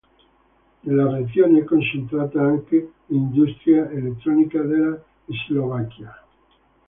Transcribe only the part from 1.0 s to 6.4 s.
regione è concentrata anche l'industria elettrotecnica della Slovacchia.